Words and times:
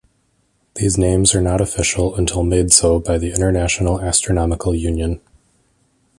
These 0.77 0.97
names 0.97 1.35
are 1.35 1.41
not 1.43 1.61
official 1.61 2.15
until 2.15 2.41
made 2.41 2.73
so 2.73 2.97
by 2.97 3.19
the 3.19 3.31
International 3.33 4.01
Astronomical 4.01 4.73
Union. 4.73 5.21